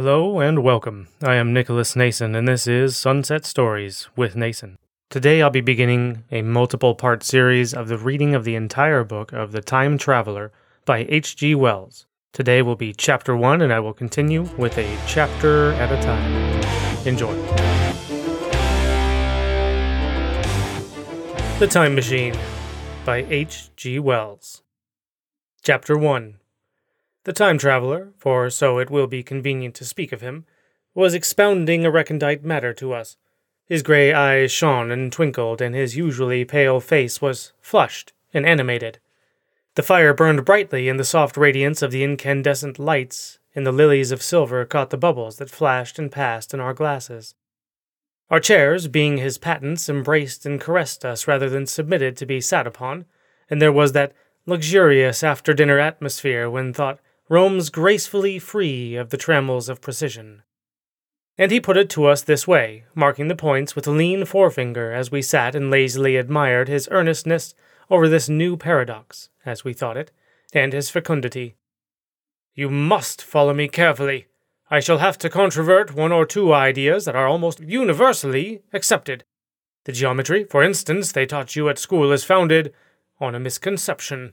Hello 0.00 0.38
and 0.38 0.62
welcome. 0.62 1.08
I 1.24 1.34
am 1.34 1.52
Nicholas 1.52 1.96
Nason, 1.96 2.36
and 2.36 2.46
this 2.46 2.68
is 2.68 2.96
Sunset 2.96 3.44
Stories 3.44 4.08
with 4.14 4.36
Nason. 4.36 4.78
Today 5.10 5.42
I'll 5.42 5.50
be 5.50 5.60
beginning 5.60 6.22
a 6.30 6.42
multiple 6.42 6.94
part 6.94 7.24
series 7.24 7.74
of 7.74 7.88
the 7.88 7.98
reading 7.98 8.32
of 8.32 8.44
the 8.44 8.54
entire 8.54 9.02
book 9.02 9.32
of 9.32 9.50
The 9.50 9.60
Time 9.60 9.98
Traveler 9.98 10.52
by 10.84 11.04
H.G. 11.08 11.56
Wells. 11.56 12.06
Today 12.32 12.62
will 12.62 12.76
be 12.76 12.92
chapter 12.92 13.36
1, 13.36 13.60
and 13.60 13.72
I 13.72 13.80
will 13.80 13.92
continue 13.92 14.42
with 14.56 14.78
a 14.78 14.96
chapter 15.08 15.72
at 15.72 15.90
a 15.90 16.00
time. 16.00 16.32
Enjoy. 17.04 17.34
The 21.58 21.66
Time 21.66 21.96
Machine 21.96 22.36
by 23.04 23.26
H.G. 23.28 23.98
Wells. 23.98 24.62
Chapter 25.64 25.98
1 25.98 26.38
The 27.28 27.34
Time 27.34 27.58
Traveler, 27.58 28.14
for 28.16 28.48
so 28.48 28.78
it 28.78 28.88
will 28.88 29.06
be 29.06 29.22
convenient 29.22 29.74
to 29.74 29.84
speak 29.84 30.12
of 30.12 30.22
him, 30.22 30.46
was 30.94 31.12
expounding 31.12 31.84
a 31.84 31.90
recondite 31.90 32.42
matter 32.42 32.72
to 32.72 32.94
us. 32.94 33.18
His 33.66 33.82
grey 33.82 34.14
eyes 34.14 34.50
shone 34.50 34.90
and 34.90 35.12
twinkled, 35.12 35.60
and 35.60 35.74
his 35.74 35.94
usually 35.94 36.46
pale 36.46 36.80
face 36.80 37.20
was 37.20 37.52
flushed 37.60 38.14
and 38.32 38.46
animated. 38.46 38.98
The 39.74 39.82
fire 39.82 40.14
burned 40.14 40.46
brightly, 40.46 40.88
in 40.88 40.96
the 40.96 41.04
soft 41.04 41.36
radiance 41.36 41.82
of 41.82 41.90
the 41.90 42.02
incandescent 42.02 42.78
lights 42.78 43.38
in 43.52 43.64
the 43.64 43.72
lilies 43.72 44.10
of 44.10 44.22
silver 44.22 44.64
caught 44.64 44.88
the 44.88 44.96
bubbles 44.96 45.36
that 45.36 45.50
flashed 45.50 45.98
and 45.98 46.10
passed 46.10 46.54
in 46.54 46.60
our 46.60 46.72
glasses. 46.72 47.34
Our 48.30 48.40
chairs, 48.40 48.88
being 48.88 49.18
his 49.18 49.36
patents, 49.36 49.90
embraced 49.90 50.46
and 50.46 50.58
caressed 50.58 51.04
us 51.04 51.28
rather 51.28 51.50
than 51.50 51.66
submitted 51.66 52.16
to 52.16 52.24
be 52.24 52.40
sat 52.40 52.66
upon, 52.66 53.04
and 53.50 53.60
there 53.60 53.70
was 53.70 53.92
that 53.92 54.14
luxurious 54.46 55.22
after 55.22 55.52
dinner 55.52 55.78
atmosphere 55.78 56.48
when 56.48 56.72
thought 56.72 57.00
roams 57.28 57.68
gracefully 57.68 58.38
free 58.38 58.96
of 58.96 59.10
the 59.10 59.16
trammels 59.16 59.68
of 59.68 59.80
precision. 59.80 60.42
And 61.36 61.52
he 61.52 61.60
put 61.60 61.76
it 61.76 61.88
to 61.90 62.06
us 62.06 62.22
this 62.22 62.48
way, 62.48 62.84
marking 62.94 63.28
the 63.28 63.36
points 63.36 63.76
with 63.76 63.86
a 63.86 63.92
lean 63.92 64.24
forefinger 64.24 64.92
as 64.92 65.12
we 65.12 65.22
sat 65.22 65.54
and 65.54 65.70
lazily 65.70 66.16
admired 66.16 66.68
his 66.68 66.88
earnestness 66.90 67.54
over 67.90 68.08
this 68.08 68.28
new 68.28 68.56
paradox, 68.56 69.28
as 69.46 69.64
we 69.64 69.72
thought 69.72 69.96
it, 69.96 70.10
and 70.52 70.72
his 70.72 70.90
fecundity. 70.90 71.54
You 72.54 72.70
must 72.70 73.22
follow 73.22 73.54
me 73.54 73.68
carefully. 73.68 74.26
I 74.70 74.80
shall 74.80 74.98
have 74.98 75.16
to 75.18 75.30
controvert 75.30 75.94
one 75.94 76.12
or 76.12 76.26
two 76.26 76.52
ideas 76.52 77.04
that 77.04 77.14
are 77.14 77.28
almost 77.28 77.60
universally 77.60 78.62
accepted. 78.72 79.24
The 79.84 79.92
geometry, 79.92 80.44
for 80.44 80.62
instance, 80.62 81.12
they 81.12 81.24
taught 81.24 81.56
you 81.56 81.68
at 81.68 81.78
school 81.78 82.10
is 82.10 82.24
founded 82.24 82.74
on 83.20 83.34
a 83.34 83.40
misconception. 83.40 84.32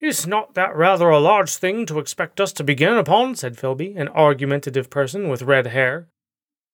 Is 0.00 0.26
not 0.26 0.54
that 0.54 0.74
rather 0.74 1.10
a 1.10 1.20
large 1.20 1.54
thing 1.56 1.84
to 1.86 1.98
expect 1.98 2.40
us 2.40 2.52
to 2.54 2.64
begin 2.64 2.94
upon? 2.94 3.34
said 3.34 3.58
Filby, 3.58 3.94
an 3.96 4.08
argumentative 4.08 4.88
person 4.88 5.28
with 5.28 5.42
red 5.42 5.66
hair. 5.66 6.08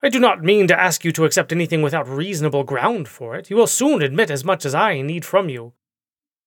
I 0.01 0.09
do 0.09 0.21
not 0.21 0.45
mean 0.45 0.69
to 0.69 0.81
ask 0.81 1.05
you 1.05 1.11
to 1.13 1.25
accept 1.25 1.51
anything 1.51 1.83
without 1.83 2.09
reasonable 2.09 2.63
ground 2.63 3.09
for 3.09 3.35
it. 3.35 3.51
You 3.51 3.57
will 3.57 3.67
soon 3.67 4.01
admit 4.01 4.31
as 4.31 4.45
much 4.45 4.65
as 4.65 4.75
I 4.75 5.01
need 5.01 5.25
from 5.25 5.49
you. 5.49 5.73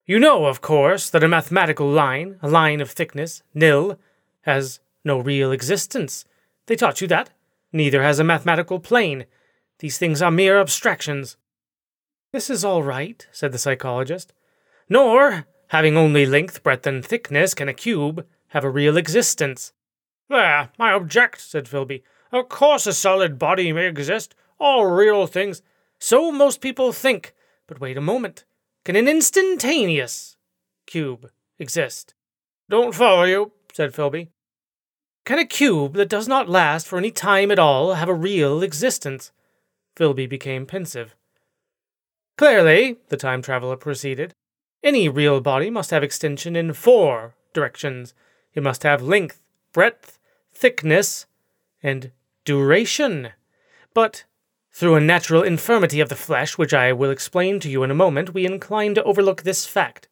You 0.05 0.19
know, 0.19 0.45
of 0.45 0.61
course, 0.61 1.09
that 1.09 1.23
a 1.23 1.27
mathematical 1.27 1.89
line, 1.89 2.39
a 2.41 2.49
line 2.49 2.79
of 2.79 2.89
thickness, 2.89 3.43
nil, 3.53 3.99
has 4.41 4.79
no 5.03 5.19
real 5.19 5.51
existence. 5.51 6.23
They 6.67 6.77
taught 6.77 7.01
you 7.01 7.07
that. 7.07 7.31
Neither 7.73 8.01
has 8.01 8.19
a 8.19 8.23
mathematical 8.23 8.79
plane. 8.79 9.25
These 9.79 9.97
things 9.97 10.21
are 10.21 10.31
mere 10.31 10.59
abstractions. 10.59 11.35
This 12.31 12.49
is 12.49 12.63
all 12.63 12.83
right, 12.83 13.27
said 13.31 13.51
the 13.51 13.57
psychologist. 13.57 14.33
Nor 14.87 15.45
Having 15.69 15.97
only 15.97 16.25
length, 16.25 16.63
breadth, 16.63 16.87
and 16.87 17.05
thickness, 17.05 17.53
can 17.53 17.69
a 17.69 17.73
cube 17.73 18.25
have 18.49 18.63
a 18.63 18.69
real 18.69 18.97
existence? 18.97 19.71
There, 20.27 20.69
I 20.79 20.93
object, 20.93 21.41
said 21.41 21.67
Filby. 21.67 22.03
Of 22.31 22.49
course 22.49 22.87
a 22.87 22.93
solid 22.93 23.37
body 23.37 23.71
may 23.71 23.87
exist, 23.87 24.35
all 24.59 24.87
real 24.87 25.27
things. 25.27 25.61
So 25.99 26.31
most 26.31 26.61
people 26.61 26.91
think. 26.91 27.33
But 27.67 27.79
wait 27.79 27.97
a 27.97 28.01
moment. 28.01 28.45
Can 28.83 28.95
an 28.95 29.07
instantaneous 29.07 30.37
cube 30.87 31.29
exist? 31.59 32.15
Don't 32.67 32.95
follow 32.95 33.23
you, 33.23 33.51
said 33.71 33.93
Filby. 33.93 34.29
Can 35.25 35.37
a 35.37 35.45
cube 35.45 35.93
that 35.93 36.09
does 36.09 36.27
not 36.27 36.49
last 36.49 36.87
for 36.87 36.97
any 36.97 37.11
time 37.11 37.51
at 37.51 37.59
all 37.59 37.93
have 37.93 38.09
a 38.09 38.13
real 38.13 38.63
existence? 38.63 39.31
Filby 39.95 40.25
became 40.25 40.65
pensive. 40.65 41.15
Clearly, 42.37 42.97
the 43.09 43.17
time 43.17 43.41
traveler 43.41 43.75
proceeded, 43.75 44.33
any 44.83 45.09
real 45.09 45.41
body 45.41 45.69
must 45.69 45.91
have 45.91 46.03
extension 46.03 46.55
in 46.55 46.73
four 46.73 47.35
directions. 47.53 48.13
It 48.53 48.63
must 48.63 48.83
have 48.83 49.01
length, 49.01 49.41
breadth, 49.73 50.19
thickness, 50.53 51.25
and 51.83 52.11
duration. 52.45 53.29
But 53.93 54.23
through 54.71 54.95
a 54.95 55.01
natural 55.01 55.43
infirmity 55.43 55.99
of 55.99 56.09
the 56.09 56.15
flesh, 56.15 56.57
which 56.57 56.73
I 56.73 56.93
will 56.93 57.11
explain 57.11 57.59
to 57.59 57.69
you 57.69 57.83
in 57.83 57.91
a 57.91 57.95
moment, 57.95 58.33
we 58.33 58.45
incline 58.45 58.95
to 58.95 59.03
overlook 59.03 59.43
this 59.43 59.65
fact. 59.65 60.07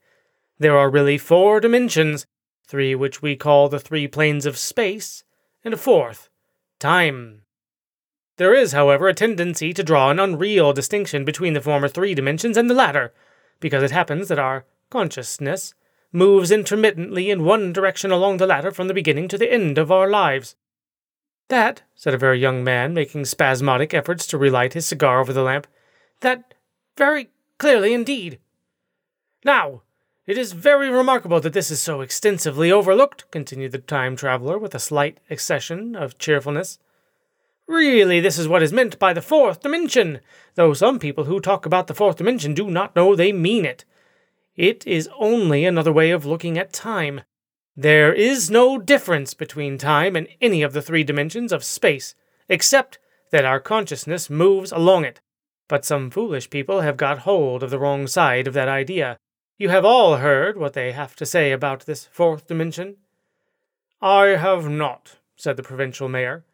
There 0.59 0.77
are 0.77 0.89
really 0.89 1.17
four 1.17 1.59
dimensions, 1.59 2.25
three 2.65 2.95
which 2.95 3.21
we 3.21 3.35
call 3.35 3.69
the 3.69 3.79
three 3.79 4.07
planes 4.07 4.45
of 4.45 4.57
space, 4.57 5.23
and 5.63 5.73
a 5.73 5.77
fourth, 5.77 6.29
time. 6.79 7.43
There 8.37 8.53
is, 8.53 8.71
however, 8.73 9.07
a 9.07 9.13
tendency 9.13 9.73
to 9.73 9.83
draw 9.83 10.11
an 10.11 10.19
unreal 10.19 10.73
distinction 10.73 11.25
between 11.25 11.53
the 11.53 11.61
former 11.61 11.87
three 11.87 12.13
dimensions 12.13 12.57
and 12.57 12.69
the 12.69 12.75
latter 12.75 13.13
because 13.59 13.83
it 13.83 13.91
happens 13.91 14.27
that 14.27 14.39
our 14.39 14.65
consciousness 14.89 15.73
moves 16.11 16.51
intermittently 16.51 17.29
in 17.29 17.43
one 17.43 17.73
direction 17.73 18.11
along 18.11 18.37
the 18.37 18.47
ladder 18.47 18.71
from 18.71 18.87
the 18.87 18.93
beginning 18.93 19.27
to 19.27 19.37
the 19.37 19.51
end 19.51 19.77
of 19.77 19.91
our 19.91 20.09
lives. 20.09 20.55
That, 21.49 21.83
said 21.95 22.13
a 22.13 22.17
very 22.17 22.39
young 22.39 22.63
man, 22.63 22.93
making 22.93 23.25
spasmodic 23.25 23.93
efforts 23.93 24.27
to 24.27 24.37
relight 24.37 24.73
his 24.73 24.85
cigar 24.85 25.19
over 25.19 25.31
the 25.31 25.43
lamp, 25.43 25.67
that 26.21 26.53
very 26.97 27.29
clearly 27.57 27.93
indeed. 27.93 28.39
Now, 29.45 29.83
it 30.25 30.37
is 30.37 30.51
very 30.51 30.89
remarkable 30.89 31.39
that 31.39 31.53
this 31.53 31.71
is 31.71 31.81
so 31.81 32.01
extensively 32.01 32.69
overlooked, 32.69 33.29
continued 33.31 33.71
the 33.71 33.77
time 33.77 34.17
traveler 34.17 34.57
with 34.57 34.75
a 34.75 34.79
slight 34.79 35.19
accession 35.29 35.95
of 35.95 36.17
cheerfulness. 36.17 36.79
Really, 37.67 38.21
this 38.21 38.39
is 38.39 38.47
what 38.47 38.63
is 38.63 38.71
meant 38.71 38.97
by 38.97 39.11
the 39.11 39.21
fourth 39.21 39.61
dimension, 39.61 40.21
though 40.55 40.73
some 40.73 40.99
people 40.99 41.25
who 41.25 41.41
talk 41.41 41.65
about 41.65 41.87
the 41.87 41.93
fourth 41.93 42.15
dimension 42.15 42.53
do 42.53 42.69
not 42.69 42.95
know 42.95 43.13
they 43.13 43.33
mean 43.33 43.65
it. 43.65 43.83
It 44.55 44.87
is 44.87 45.09
only 45.19 45.65
another 45.65 45.91
way 45.91 46.11
of 46.11 46.25
looking 46.25 46.57
at 46.57 46.71
time. 46.71 47.21
There 47.75 48.13
is 48.13 48.49
no 48.49 48.77
difference 48.79 49.33
between 49.33 49.77
time 49.77 50.15
and 50.15 50.27
any 50.41 50.63
of 50.63 50.73
the 50.73 50.81
three 50.81 51.03
dimensions 51.03 51.51
of 51.51 51.63
space, 51.63 52.15
except 52.47 52.99
that 53.31 53.45
our 53.45 53.59
consciousness 53.59 54.29
moves 54.29 54.71
along 54.71 55.03
it. 55.03 55.19
But 55.67 55.83
some 55.83 56.09
foolish 56.09 56.49
people 56.49 56.81
have 56.81 56.95
got 56.95 57.19
hold 57.19 57.61
of 57.61 57.69
the 57.69 57.77
wrong 57.77 58.07
side 58.07 58.47
of 58.47 58.53
that 58.53 58.69
idea. 58.69 59.17
You 59.57 59.69
have 59.69 59.83
all 59.83 60.17
heard 60.17 60.57
what 60.57 60.73
they 60.73 60.93
have 60.93 61.15
to 61.17 61.25
say 61.25 61.51
about 61.51 61.85
this 61.85 62.05
fourth 62.05 62.47
dimension? 62.47 62.95
I 64.01 64.27
have 64.27 64.69
not, 64.69 65.17
said 65.35 65.57
the 65.57 65.63
provincial 65.63 66.07
mayor. 66.07 66.45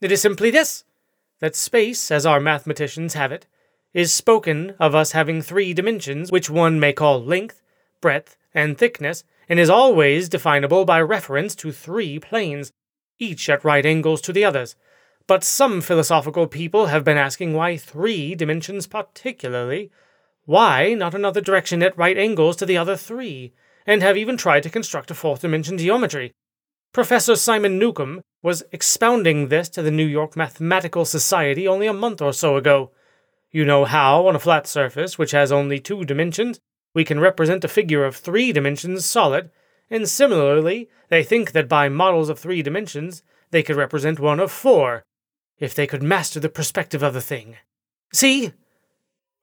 It 0.00 0.12
is 0.12 0.20
simply 0.20 0.50
this 0.50 0.84
that 1.40 1.56
space, 1.56 2.10
as 2.10 2.26
our 2.26 2.40
mathematicians 2.40 3.14
have 3.14 3.30
it, 3.32 3.46
is 3.94 4.12
spoken 4.12 4.74
of 4.78 4.94
us 4.94 5.12
having 5.12 5.40
three 5.40 5.72
dimensions, 5.72 6.32
which 6.32 6.50
one 6.50 6.80
may 6.80 6.92
call 6.92 7.22
length, 7.22 7.62
breadth, 8.00 8.36
and 8.52 8.76
thickness, 8.76 9.24
and 9.48 9.58
is 9.58 9.70
always 9.70 10.28
definable 10.28 10.84
by 10.84 11.00
reference 11.00 11.54
to 11.56 11.72
three 11.72 12.18
planes, 12.18 12.72
each 13.18 13.48
at 13.48 13.64
right 13.64 13.86
angles 13.86 14.20
to 14.22 14.32
the 14.32 14.44
others. 14.44 14.76
But 15.26 15.44
some 15.44 15.80
philosophical 15.80 16.46
people 16.46 16.86
have 16.86 17.04
been 17.04 17.16
asking 17.16 17.54
why 17.54 17.76
three 17.76 18.34
dimensions 18.34 18.86
particularly, 18.86 19.90
why 20.44 20.94
not 20.94 21.14
another 21.14 21.40
direction 21.40 21.82
at 21.82 21.96
right 21.96 22.16
angles 22.16 22.56
to 22.56 22.66
the 22.66 22.78
other 22.78 22.96
three, 22.96 23.52
and 23.86 24.02
have 24.02 24.16
even 24.16 24.36
tried 24.36 24.62
to 24.62 24.70
construct 24.70 25.10
a 25.10 25.14
fourth 25.14 25.40
dimension 25.40 25.78
geometry. 25.78 26.32
Professor 26.92 27.36
Simon 27.36 27.78
Newcomb 27.78 28.22
was 28.42 28.62
expounding 28.72 29.48
this 29.48 29.68
to 29.70 29.82
the 29.82 29.90
New 29.90 30.06
York 30.06 30.36
Mathematical 30.36 31.04
Society 31.04 31.66
only 31.66 31.86
a 31.86 31.92
month 31.92 32.22
or 32.22 32.32
so 32.32 32.56
ago. 32.56 32.92
You 33.50 33.64
know 33.64 33.84
how, 33.84 34.26
on 34.26 34.36
a 34.36 34.40
flat 34.40 34.66
surface 34.66 35.18
which 35.18 35.32
has 35.32 35.50
only 35.50 35.80
two 35.80 36.04
dimensions, 36.04 36.60
we 36.94 37.04
can 37.04 37.20
represent 37.20 37.64
a 37.64 37.68
figure 37.68 38.04
of 38.04 38.16
three 38.16 38.52
dimensions 38.52 39.04
solid, 39.04 39.50
and 39.90 40.08
similarly, 40.08 40.88
they 41.08 41.22
think 41.22 41.52
that 41.52 41.68
by 41.68 41.88
models 41.88 42.28
of 42.28 42.38
three 42.38 42.62
dimensions, 42.62 43.22
they 43.50 43.62
could 43.62 43.76
represent 43.76 44.20
one 44.20 44.40
of 44.40 44.52
four, 44.52 45.02
if 45.58 45.74
they 45.74 45.86
could 45.86 46.02
master 46.02 46.38
the 46.38 46.48
perspective 46.48 47.02
of 47.02 47.14
the 47.14 47.20
thing. 47.20 47.56
See? 48.12 48.52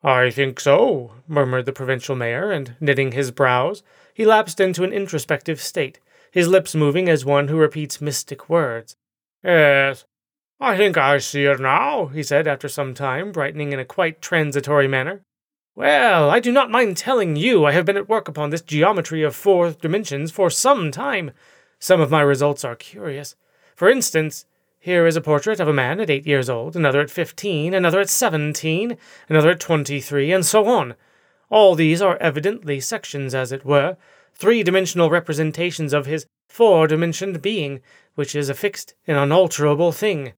I 0.04 0.30
think 0.30 0.60
so, 0.60 1.14
murmured 1.28 1.66
the 1.66 1.74
provincial 1.74 2.16
mayor, 2.16 2.52
and 2.52 2.76
knitting 2.80 3.12
his 3.12 3.32
brows, 3.32 3.82
he 4.14 4.26
lapsed 4.26 4.60
into 4.60 4.84
an 4.84 4.94
introspective 4.94 5.60
state 5.60 6.00
his 6.36 6.50
lips 6.50 6.76
moving 6.76 7.08
as 7.08 7.24
one 7.24 7.48
who 7.48 7.58
repeats 7.58 8.02
mystic 8.02 8.50
words. 8.50 8.96
Yes, 9.42 10.06
I 10.60 10.76
think 10.76 10.98
I 10.98 11.18
see 11.18 11.46
it 11.46 11.60
now, 11.62 12.08
he 12.08 12.24
said 12.24 12.46
after 12.46 12.68
some 12.68 12.94
time, 12.94 13.32
brightening 13.32 13.72
in 13.72 13.80
a 13.80 13.86
quite 13.86 14.22
transitory 14.22 14.88
manner. 14.88 15.24
Well, 15.76 16.30
I 16.30 16.40
do 16.42 16.52
not 16.52 16.70
mind 16.70 16.98
telling 16.98 17.36
you 17.38 17.66
I 17.66 17.72
have 17.72 17.86
been 17.86 17.98
at 17.98 18.10
work 18.10 18.28
upon 18.28 18.50
this 18.50 18.62
geometry 18.62 19.24
of 19.24 19.36
four 19.36 19.72
dimensions 19.72 20.32
for 20.32 20.50
some 20.50 20.92
time. 20.92 21.32
Some 21.80 22.02
of 22.02 22.12
my 22.12 22.22
results 22.22 22.66
are 22.66 22.76
curious. 22.76 23.36
For 23.76 23.90
instance, 23.90 24.46
Here 24.86 25.08
is 25.08 25.16
a 25.16 25.22
portrait 25.22 25.60
of 25.60 25.68
a 25.68 25.74
man 25.74 26.00
at 26.00 26.12
eight 26.12 26.28
years 26.28 26.48
old, 26.48 26.76
another 26.76 27.02
at 27.02 27.10
fifteen, 27.10 27.74
another 27.74 28.02
at 28.02 28.08
seventeen, 28.08 28.98
another 29.28 29.50
at 29.50 29.60
twenty 29.60 30.00
three, 30.00 30.32
and 30.32 30.46
so 30.46 30.68
on. 30.68 30.94
All 31.50 31.74
these 31.74 32.04
are 32.04 32.18
evidently 32.18 32.80
sections, 32.80 33.34
as 33.34 33.52
it 33.52 33.66
were, 33.66 33.98
three 34.38 34.64
dimensional 34.64 35.10
representations 35.10 35.94
of 35.94 36.06
his 36.06 36.26
four 36.50 36.88
dimensioned 36.88 37.42
being, 37.42 37.82
which 38.16 38.36
is 38.36 38.50
a 38.50 38.54
fixed 38.54 38.94
and 39.08 39.18
unalterable 39.18 39.92
thing. 39.92 40.34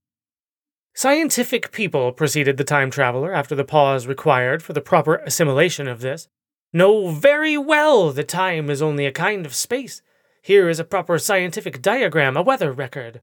Scientific 0.93 1.71
people, 1.71 2.11
proceeded 2.11 2.57
the 2.57 2.63
time 2.63 2.89
traveler 2.89 3.31
after 3.31 3.53
the 3.53 3.63
pause 3.63 4.07
required 4.07 4.63
for 4.63 4.73
the 4.73 4.81
proper 4.81 5.17
assimilation 5.17 5.87
of 5.87 6.01
this, 6.01 6.27
know 6.73 7.09
very 7.09 7.57
well 7.57 8.11
that 8.11 8.27
time 8.27 8.69
is 8.69 8.81
only 8.81 9.05
a 9.05 9.11
kind 9.11 9.45
of 9.45 9.53
space. 9.53 10.01
Here 10.41 10.69
is 10.69 10.79
a 10.79 10.83
proper 10.83 11.19
scientific 11.19 11.81
diagram, 11.81 12.35
a 12.35 12.41
weather 12.41 12.71
record. 12.71 13.21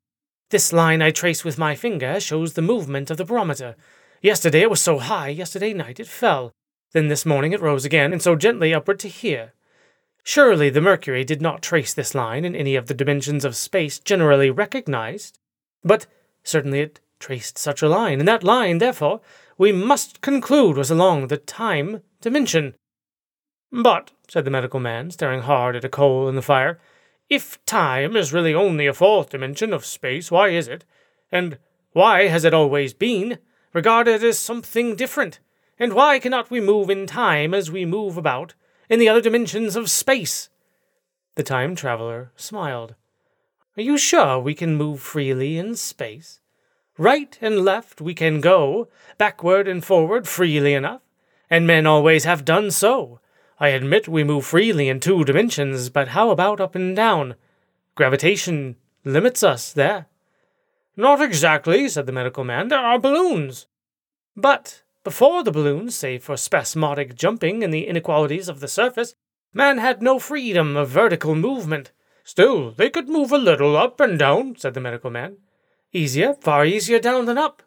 This 0.50 0.73
line 0.73 1.03
I 1.03 1.11
trace 1.11 1.44
with 1.44 1.59
my 1.59 1.75
finger 1.75 2.21
shows 2.21 2.53
the 2.53 2.62
movement 2.62 3.11
of 3.11 3.17
the 3.17 3.25
barometer. 3.25 3.75
Yesterday 4.23 4.61
it 4.61 4.71
was 4.71 4.81
so 4.81 4.99
high, 4.99 5.29
yesterday 5.29 5.73
night 5.73 5.99
it 5.99 6.06
fell. 6.06 6.53
Then 6.93 7.09
this 7.09 7.26
morning 7.26 7.53
it 7.53 7.61
rose 7.61 7.85
again, 7.85 8.12
and 8.12 8.23
so 8.23 8.37
gently 8.37 8.73
upward 8.73 9.00
to 9.00 9.09
here. 9.09 9.53
Surely 10.26 10.71
the 10.71 10.81
Mercury 10.81 11.23
did 11.23 11.43
not 11.43 11.62
trace 11.62 11.93
this 11.93 12.15
line 12.15 12.47
in 12.47 12.56
any 12.56 12.76
of 12.76 12.87
the 12.87 12.94
dimensions 12.94 13.44
of 13.44 13.55
space 13.55 13.99
generally 13.99 14.50
recognized. 14.50 15.38
But 15.85 16.06
certainly 16.43 16.81
it 16.81 17.00
traced 17.21 17.59
such 17.59 17.82
a 17.82 17.88
line, 17.88 18.21
and 18.21 18.26
that 18.26 18.43
line, 18.43 18.79
therefore, 18.79 19.21
we 19.59 19.71
must 19.71 20.23
conclude 20.23 20.79
was 20.79 20.91
along 20.91 21.29
the 21.29 21.37
time 21.37 22.00
dimension. 22.23 22.75
But, 23.71 24.12
said 24.26 24.47
the 24.47 24.50
medical 24.50 24.81
man, 24.81 25.11
staring 25.11 25.43
hard 25.43 25.76
at 25.76 25.85
a 25.85 25.91
coal 25.91 26.26
in 26.29 26.37
the 26.37 26.43
fire, 26.43 26.81
if 27.29 27.62
time 27.67 28.17
is 28.17 28.32
really 28.32 28.55
only 28.55 28.87
a 28.87 28.94
fourth 28.94 29.31
dimension 29.31 29.75
of 29.75 29.85
space, 29.85 30.31
why 30.31 30.49
is 30.49 30.69
it, 30.69 30.85
and 31.31 31.59
why 31.93 32.29
has 32.29 32.44
it 32.44 32.55
always 32.55 32.94
been, 32.94 33.38
regarded 33.75 34.25
as 34.25 34.38
something 34.38 34.97
different? 34.97 35.38
And 35.79 35.93
why 35.93 36.19
cannot 36.19 36.50
we 36.50 36.61
move 36.61 36.88
in 36.88 37.06
time 37.06 37.53
as 37.53 37.71
we 37.71 37.85
move 37.85 38.17
about 38.17 38.55
in 38.89 38.99
the 38.99 39.09
other 39.09 39.21
dimensions 39.21 39.77
of 39.77 39.91
space? 39.91 40.49
The 41.37 41.43
time 41.43 41.75
traveler 41.75 42.31
smiled. 42.37 42.95
Are 43.77 43.83
you 43.83 43.99
sure 43.99 44.39
we 44.39 44.55
can 44.55 44.77
move 44.77 45.01
freely 45.01 45.59
in 45.59 45.75
space? 45.75 46.41
Right 46.97 47.37
and 47.41 47.65
left 47.65 48.01
we 48.01 48.15
can 48.15 48.41
go, 48.41 48.89
backward 49.19 49.67
and 49.67 49.85
forward 49.85 50.29
freely 50.29 50.75
enough, 50.75 51.03
and 51.51 51.67
men 51.67 51.87
always 51.87 52.23
have 52.23 52.45
done 52.45 52.71
so. 52.71 53.19
I 53.59 53.69
admit 53.69 54.07
we 54.07 54.23
move 54.23 54.47
freely 54.47 54.89
in 54.89 55.01
two 55.01 55.25
dimensions, 55.25 55.89
but 55.89 56.09
how 56.09 56.31
about 56.31 56.61
up 56.61 56.77
and 56.77 56.95
down? 56.95 57.35
Gravitation 57.97 58.77
limits 59.05 59.43
us 59.43 59.73
there. 59.73 60.07
Not 60.97 61.21
exactly, 61.21 61.89
said 61.89 62.07
the 62.07 62.13
medical 62.13 62.45
man. 62.45 62.69
There 62.69 62.79
are 62.79 62.99
balloons. 62.99 63.67
But 64.37 64.84
before 65.05 65.45
the 65.45 65.53
balloons, 65.53 65.95
save 65.95 66.25
for 66.25 66.37
spasmodic 66.37 67.15
jumping 67.15 67.62
and 67.62 67.73
the 67.73 67.87
inequalities 67.87 68.49
of 68.49 68.61
the 68.61 68.69
surface, 68.69 69.15
man 69.53 69.79
had 69.79 70.03
no 70.03 70.19
freedom 70.19 70.77
of 70.77 70.89
vertical 70.89 71.35
movement. 71.35 71.93
Still, 72.25 72.71
they 72.71 72.89
could 72.89 73.09
move 73.09 73.31
a 73.31 73.39
little 73.39 73.77
up 73.77 74.01
and 74.01 74.19
down, 74.19 74.56
said 74.56 74.73
the 74.73 74.81
medical 74.81 75.11
man. 75.11 75.37
Easier, 75.93 76.35
far 76.35 76.65
easier 76.65 76.99
down 76.99 77.27
than 77.27 77.37
up. 77.39 77.62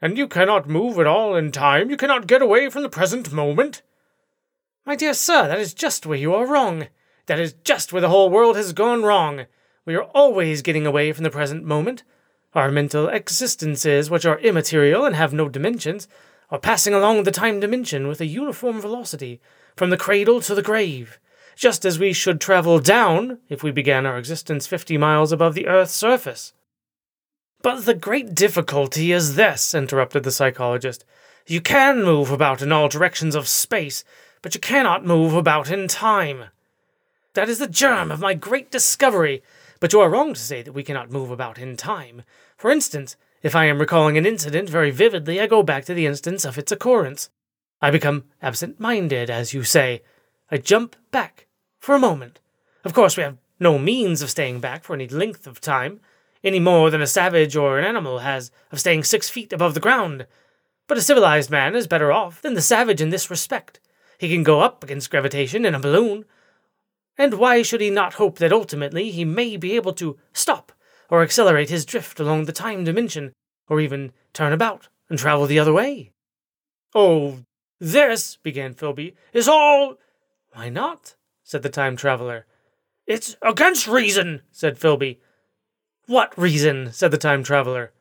And 0.00 0.16
you 0.16 0.28
cannot 0.28 0.68
move 0.68 0.98
at 0.98 1.06
all 1.06 1.34
in 1.34 1.50
time, 1.50 1.90
you 1.90 1.96
cannot 1.96 2.28
get 2.28 2.40
away 2.40 2.70
from 2.70 2.82
the 2.82 2.88
present 2.88 3.32
moment. 3.32 3.82
My 4.86 4.94
dear 4.94 5.14
sir, 5.14 5.48
that 5.48 5.58
is 5.58 5.74
just 5.74 6.06
where 6.06 6.18
you 6.18 6.34
are 6.34 6.46
wrong. 6.46 6.86
That 7.26 7.40
is 7.40 7.54
just 7.64 7.92
where 7.92 8.02
the 8.02 8.10
whole 8.10 8.30
world 8.30 8.54
has 8.56 8.72
gone 8.72 9.02
wrong. 9.02 9.46
We 9.86 9.94
are 9.96 10.04
always 10.04 10.62
getting 10.62 10.86
away 10.86 11.12
from 11.12 11.24
the 11.24 11.30
present 11.30 11.64
moment. 11.64 12.04
Our 12.54 12.70
mental 12.70 13.08
existences, 13.08 14.10
which 14.10 14.24
are 14.24 14.38
immaterial 14.38 15.04
and 15.04 15.16
have 15.16 15.32
no 15.32 15.48
dimensions, 15.48 16.06
are 16.50 16.58
passing 16.58 16.94
along 16.94 17.22
the 17.22 17.30
time 17.30 17.60
dimension 17.60 18.06
with 18.06 18.20
a 18.20 18.26
uniform 18.26 18.80
velocity, 18.80 19.40
from 19.76 19.90
the 19.90 19.96
cradle 19.96 20.40
to 20.40 20.54
the 20.54 20.62
grave, 20.62 21.18
just 21.56 21.84
as 21.84 21.98
we 21.98 22.12
should 22.12 22.40
travel 22.40 22.78
down 22.78 23.38
if 23.48 23.62
we 23.62 23.70
began 23.70 24.06
our 24.06 24.18
existence 24.18 24.66
fifty 24.66 24.96
miles 24.98 25.32
above 25.32 25.54
the 25.54 25.66
earth's 25.66 25.94
surface. 25.94 26.52
But 27.62 27.84
the 27.84 27.94
great 27.94 28.34
difficulty 28.34 29.12
is 29.12 29.36
this, 29.36 29.74
interrupted 29.74 30.22
the 30.22 30.30
psychologist. 30.30 31.04
You 31.46 31.60
can 31.60 32.02
move 32.02 32.30
about 32.30 32.62
in 32.62 32.72
all 32.72 32.88
directions 32.88 33.34
of 33.34 33.48
space, 33.48 34.04
but 34.42 34.54
you 34.54 34.60
cannot 34.60 35.04
move 35.04 35.34
about 35.34 35.70
in 35.70 35.88
time. 35.88 36.44
That 37.34 37.48
is 37.48 37.58
the 37.58 37.66
germ 37.66 38.10
of 38.10 38.20
my 38.20 38.34
great 38.34 38.70
discovery. 38.70 39.42
But 39.80 39.92
you 39.92 40.00
are 40.00 40.08
wrong 40.08 40.32
to 40.32 40.40
say 40.40 40.62
that 40.62 40.72
we 40.72 40.82
cannot 40.82 41.10
move 41.10 41.30
about 41.30 41.58
in 41.58 41.76
time. 41.76 42.22
For 42.56 42.70
instance, 42.70 43.16
if 43.44 43.54
I 43.54 43.66
am 43.66 43.78
recalling 43.78 44.16
an 44.16 44.24
incident 44.24 44.70
very 44.70 44.90
vividly, 44.90 45.38
I 45.38 45.46
go 45.46 45.62
back 45.62 45.84
to 45.84 45.94
the 45.94 46.06
instance 46.06 46.46
of 46.46 46.56
its 46.56 46.72
occurrence. 46.72 47.28
I 47.82 47.90
become 47.90 48.24
absent 48.40 48.80
minded, 48.80 49.28
as 49.28 49.52
you 49.52 49.64
say. 49.64 50.02
I 50.50 50.56
jump 50.56 50.96
back 51.10 51.46
for 51.78 51.94
a 51.94 51.98
moment. 51.98 52.40
Of 52.84 52.94
course, 52.94 53.18
we 53.18 53.22
have 53.22 53.36
no 53.60 53.78
means 53.78 54.22
of 54.22 54.30
staying 54.30 54.60
back 54.60 54.82
for 54.82 54.94
any 54.94 55.06
length 55.06 55.46
of 55.46 55.60
time 55.60 56.00
any 56.42 56.58
more 56.58 56.90
than 56.90 57.02
a 57.02 57.06
savage 57.06 57.54
or 57.54 57.78
an 57.78 57.84
animal 57.84 58.20
has 58.20 58.50
of 58.72 58.80
staying 58.80 59.04
six 59.04 59.28
feet 59.28 59.52
above 59.52 59.74
the 59.74 59.80
ground. 59.80 60.26
But 60.86 60.96
a 60.98 61.02
civilized 61.02 61.50
man 61.50 61.74
is 61.74 61.86
better 61.86 62.12
off 62.12 62.40
than 62.40 62.54
the 62.54 62.62
savage 62.62 63.02
in 63.02 63.10
this 63.10 63.30
respect. 63.30 63.78
He 64.18 64.30
can 64.30 64.42
go 64.42 64.60
up 64.60 64.82
against 64.82 65.10
gravitation 65.10 65.66
in 65.66 65.74
a 65.74 65.80
balloon. 65.80 66.24
And 67.18 67.34
why 67.34 67.60
should 67.60 67.82
he 67.82 67.90
not 67.90 68.14
hope 68.14 68.38
that 68.38 68.52
ultimately 68.52 69.10
he 69.10 69.26
may 69.26 69.58
be 69.58 69.76
able 69.76 69.92
to 69.94 70.18
stop 70.32 70.72
or 71.10 71.22
accelerate 71.22 71.70
his 71.70 71.84
drift 71.84 72.20
along 72.20 72.44
the 72.44 72.52
time 72.52 72.84
dimension, 72.84 73.32
or 73.68 73.80
even 73.80 74.12
turn 74.32 74.52
about 74.52 74.88
and 75.08 75.18
travel 75.18 75.46
the 75.46 75.58
other 75.58 75.72
way? 75.72 76.10
Oh, 76.94 77.40
this, 77.80 78.36
began 78.36 78.74
Filby, 78.74 79.14
is 79.32 79.48
all. 79.48 79.96
Why 80.52 80.68
not? 80.68 81.16
said 81.42 81.62
the 81.62 81.68
time 81.68 81.96
traveler. 81.96 82.46
It's 83.06 83.36
against 83.42 83.86
reason, 83.86 84.42
said 84.50 84.78
Filby. 84.78 85.18
What 86.06 86.36
reason? 86.38 86.92
said 86.92 87.10
the 87.10 87.18
time 87.18 87.42
traveler. 87.42 87.92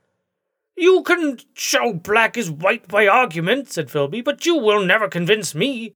You 0.76 1.04
can 1.04 1.40
show 1.54 1.94
black 1.94 2.38
is 2.38 2.50
white 2.50 2.88
by 2.88 3.08
argument, 3.08 3.72
said 3.72 3.92
Filby, 3.92 4.22
but 4.22 4.46
you 4.46 4.56
will 4.56 4.84
never 4.84 5.08
convince 5.08 5.54
me. 5.54 5.94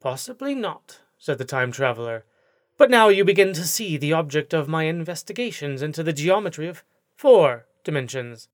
Possibly 0.00 0.54
not, 0.54 1.00
said 1.18 1.38
the 1.38 1.44
time 1.44 1.72
traveler. 1.72 2.24
But 2.80 2.88
now 2.88 3.08
you 3.08 3.26
begin 3.26 3.52
to 3.52 3.66
see 3.66 3.98
the 3.98 4.14
object 4.14 4.54
of 4.54 4.66
my 4.66 4.84
investigations 4.84 5.82
into 5.82 6.02
the 6.02 6.14
geometry 6.14 6.66
of 6.66 6.82
four 7.14 7.66
dimensions. 7.84 8.48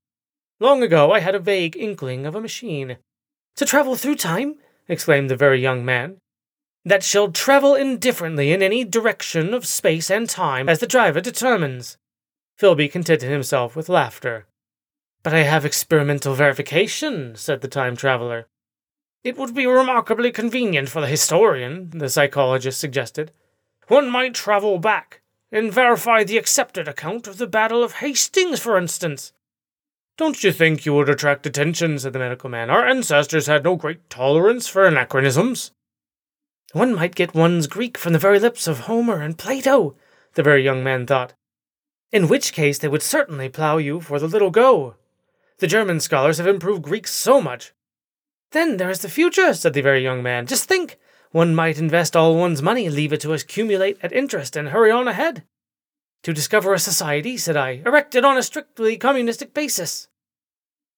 Long 0.59 0.83
ago 0.83 1.13
I 1.13 1.21
had 1.21 1.33
a 1.33 1.39
vague 1.39 1.77
inkling 1.77 2.25
of 2.25 2.35
a 2.35 2.41
machine. 2.41 2.97
To 3.55 3.65
travel 3.65 3.95
through 3.95 4.17
time? 4.17 4.55
exclaimed 4.89 5.29
the 5.29 5.37
very 5.37 5.61
young 5.61 5.85
man. 5.85 6.17
That 6.83 7.03
shall 7.03 7.31
travel 7.31 7.73
indifferently 7.73 8.51
in 8.51 8.61
any 8.61 8.83
direction 8.83 9.53
of 9.53 9.65
space 9.65 10.11
and 10.11 10.29
time 10.29 10.67
as 10.67 10.79
the 10.79 10.87
driver 10.87 11.21
determines. 11.21 11.97
Filby 12.57 12.89
contented 12.89 13.29
himself 13.29 13.77
with 13.77 13.87
laughter. 13.87 14.45
But 15.23 15.35
I 15.35 15.43
have 15.43 15.63
experimental 15.63 16.33
verification, 16.33 17.37
said 17.37 17.61
the 17.61 17.69
time 17.69 17.95
traveler. 17.95 18.47
It 19.23 19.37
would 19.37 19.55
be 19.55 19.65
remarkably 19.65 20.33
convenient 20.33 20.89
for 20.89 20.99
the 20.99 21.07
historian, 21.07 21.91
the 21.91 22.09
psychologist 22.09 22.77
suggested. 22.77 23.31
One 23.87 24.09
might 24.09 24.33
travel 24.33 24.79
back 24.79 25.21
and 25.51 25.71
verify 25.71 26.23
the 26.23 26.37
accepted 26.37 26.87
account 26.87 27.27
of 27.27 27.37
the 27.37 27.47
Battle 27.47 27.83
of 27.83 27.93
Hastings, 27.93 28.59
for 28.59 28.77
instance. 28.77 29.31
Don't 30.17 30.43
you 30.43 30.51
think 30.51 30.85
you 30.85 30.93
would 30.93 31.09
attract 31.09 31.45
attention? 31.45 31.99
said 31.99 32.13
the 32.13 32.19
medical 32.19 32.49
man. 32.49 32.69
Our 32.69 32.87
ancestors 32.87 33.47
had 33.47 33.63
no 33.63 33.75
great 33.75 34.09
tolerance 34.09 34.67
for 34.67 34.85
anachronisms. 34.85 35.71
One 36.73 36.95
might 36.95 37.15
get 37.15 37.33
one's 37.33 37.67
Greek 37.67 37.97
from 37.97 38.13
the 38.13 38.19
very 38.19 38.39
lips 38.39 38.67
of 38.67 38.81
Homer 38.81 39.21
and 39.21 39.37
Plato, 39.37 39.95
the 40.33 40.43
very 40.43 40.63
young 40.63 40.83
man 40.83 41.05
thought 41.05 41.33
in 42.11 42.27
which 42.27 42.53
case 42.53 42.79
they 42.79 42.87
would 42.87 43.03
certainly 43.03 43.49
plough 43.49 43.77
you 43.77 43.99
for 43.99 44.19
the 44.19 44.27
little 44.27 44.51
go. 44.51 44.95
The 45.59 45.67
German 45.67 45.99
scholars 45.99 46.37
have 46.37 46.47
improved 46.47 46.83
Greek 46.83 47.07
so 47.07 47.41
much. 47.41 47.73
Then 48.51 48.77
there 48.77 48.89
is 48.89 48.99
the 48.99 49.09
future, 49.09 49.53
said 49.53 49.73
the 49.73 49.81
very 49.81 50.01
young 50.01 50.23
man. 50.23 50.47
Just 50.47 50.65
think! 50.65 50.97
One 51.31 51.55
might 51.55 51.77
invest 51.77 52.15
all 52.15 52.35
one's 52.35 52.61
money, 52.61 52.89
leave 52.89 53.13
it 53.13 53.21
to 53.21 53.33
accumulate 53.33 53.97
at 54.01 54.13
interest, 54.13 54.55
and 54.55 54.69
hurry 54.69 54.91
on 54.91 55.07
ahead. 55.07 55.43
To 56.23 56.33
discover 56.33 56.73
a 56.73 56.79
society, 56.79 57.37
said 57.37 57.55
I, 57.55 57.81
erected 57.85 58.25
on 58.25 58.37
a 58.37 58.43
strictly 58.43 58.97
communistic 58.97 59.53
basis. 59.53 60.07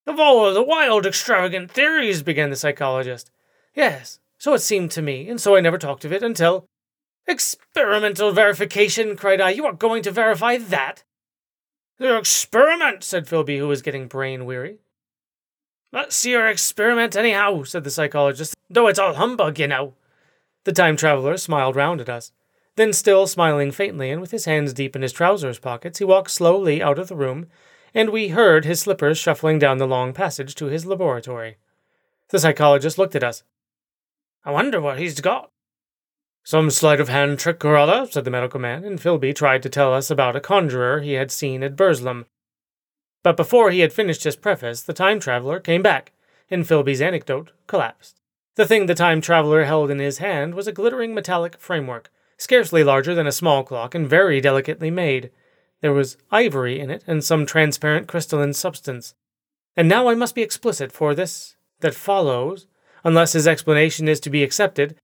Of 0.07 0.19
all 0.19 0.53
the 0.53 0.63
wild, 0.63 1.05
extravagant 1.05 1.71
theories, 1.71 2.23
began 2.23 2.49
the 2.49 2.55
psychologist. 2.55 3.31
Yes, 3.75 4.19
so 4.37 4.53
it 4.53 4.59
seemed 4.59 4.91
to 4.91 5.01
me, 5.01 5.29
and 5.29 5.39
so 5.39 5.55
I 5.55 5.61
never 5.61 5.77
talked 5.77 6.05
of 6.05 6.13
it 6.13 6.23
until 6.23 6.67
Experimental 7.29 8.31
verification, 8.31 9.15
cried 9.15 9.39
I. 9.39 9.51
You 9.51 9.67
are 9.67 9.73
going 9.73 10.01
to 10.01 10.11
verify 10.11 10.57
that? 10.57 11.03
The 11.99 12.17
experiment, 12.17 13.03
said 13.03 13.27
Filby, 13.27 13.59
who 13.59 13.67
was 13.67 13.83
getting 13.83 14.07
brain 14.07 14.45
weary. 14.45 14.79
Let's 15.91 16.15
see 16.15 16.31
your 16.31 16.47
experiment 16.47 17.15
anyhow, 17.15 17.63
said 17.63 17.83
the 17.83 17.91
psychologist, 17.91 18.55
though 18.67 18.87
it's 18.87 18.97
all 18.97 19.13
humbug, 19.13 19.59
you 19.59 19.67
know. 19.67 19.93
The 20.63 20.71
time 20.71 20.95
traveler 20.95 21.37
smiled 21.37 21.75
round 21.75 22.01
at 22.01 22.09
us. 22.09 22.31
Then, 22.75 22.93
still 22.93 23.27
smiling 23.27 23.71
faintly 23.71 24.09
and 24.09 24.21
with 24.21 24.31
his 24.31 24.45
hands 24.45 24.73
deep 24.73 24.95
in 24.95 25.01
his 25.01 25.13
trousers 25.13 25.59
pockets, 25.59 25.99
he 25.99 26.05
walked 26.05 26.31
slowly 26.31 26.81
out 26.81 26.99
of 26.99 27.07
the 27.07 27.15
room 27.15 27.47
and 27.93 28.09
we 28.09 28.29
heard 28.29 28.65
his 28.65 28.81
slippers 28.81 29.17
shuffling 29.17 29.59
down 29.59 29.77
the 29.77 29.87
long 29.87 30.13
passage 30.13 30.55
to 30.55 30.65
his 30.65 30.85
laboratory. 30.85 31.57
The 32.29 32.39
psychologist 32.39 32.97
looked 32.97 33.15
at 33.15 33.23
us. 33.23 33.43
I 34.45 34.51
wonder 34.51 34.79
what 34.79 34.99
he's 34.99 35.19
got. 35.21 35.51
Some 36.43 36.69
sleight 36.69 36.99
of 36.99 37.09
hand 37.09 37.39
trick 37.39 37.63
or 37.65 37.75
other, 37.75 38.09
said 38.09 38.25
the 38.25 38.31
medical 38.31 38.59
man, 38.59 38.83
and 38.83 39.01
Filby 39.01 39.33
tried 39.33 39.61
to 39.63 39.69
tell 39.69 39.93
us 39.93 40.09
about 40.09 40.35
a 40.35 40.39
conjurer 40.39 41.01
he 41.01 41.13
had 41.13 41.31
seen 41.31 41.63
at 41.63 41.75
Burslem. 41.75 42.25
But 43.23 43.37
before 43.37 43.71
he 43.71 43.81
had 43.81 43.93
finished 43.93 44.23
his 44.23 44.35
preface, 44.35 44.81
the 44.81 44.93
time 44.93 45.19
traveler 45.19 45.59
came 45.59 45.81
back, 45.81 46.13
and 46.49 46.65
Filby's 46.65 47.01
anecdote 47.01 47.51
collapsed. 47.67 48.21
The 48.55 48.65
thing 48.65 48.85
the 48.85 48.95
time 48.95 49.21
traveler 49.21 49.63
held 49.63 49.89
in 49.89 49.99
his 49.99 50.17
hand 50.17 50.53
was 50.53 50.67
a 50.67 50.71
glittering 50.71 51.13
metallic 51.13 51.57
framework, 51.59 52.11
scarcely 52.37 52.83
larger 52.83 53.15
than 53.15 53.27
a 53.27 53.31
small 53.31 53.63
clock 53.63 53.95
and 53.95 54.07
very 54.07 54.41
delicately 54.41 54.91
made. 54.91 55.31
There 55.81 55.93
was 55.93 56.17
ivory 56.31 56.79
in 56.79 56.89
it 56.89 57.03
and 57.07 57.23
some 57.23 57.45
transparent 57.45 58.07
crystalline 58.07 58.53
substance. 58.53 59.13
And 59.77 59.87
now 59.87 60.09
I 60.09 60.15
must 60.15 60.35
be 60.35 60.41
explicit, 60.41 60.91
for 60.91 61.15
this 61.15 61.55
that 61.79 61.95
follows, 61.95 62.67
unless 63.03 63.33
his 63.33 63.47
explanation 63.47 64.07
is 64.07 64.19
to 64.21 64.29
be 64.29 64.43
accepted, 64.43 64.95